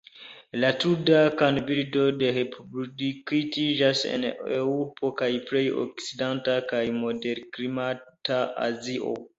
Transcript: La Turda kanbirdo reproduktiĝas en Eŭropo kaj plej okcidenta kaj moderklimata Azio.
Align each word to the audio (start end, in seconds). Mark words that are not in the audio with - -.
La 0.61 0.69
Turda 0.83 1.17
kanbirdo 1.41 2.05
reproduktiĝas 2.37 4.03
en 4.15 4.27
Eŭropo 4.31 5.13
kaj 5.21 5.31
plej 5.51 5.65
okcidenta 5.87 6.59
kaj 6.75 6.85
moderklimata 7.01 8.45
Azio. 8.71 9.19